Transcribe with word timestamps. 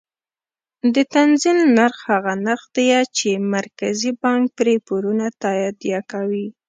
د 0.93 0.95
تنزیل 1.13 1.59
نرخ 1.77 1.97
هغه 2.13 2.33
نرخ 2.45 2.61
دی 2.75 2.87
چې 3.17 3.29
مرکزي 3.55 4.11
بانک 4.21 4.45
پرې 4.57 4.75
پورونه 4.87 5.25
تادیه 5.43 6.01
کوي. 6.11 6.47